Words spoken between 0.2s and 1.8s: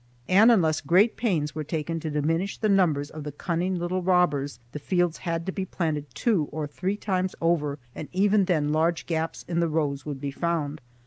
And unless great pains were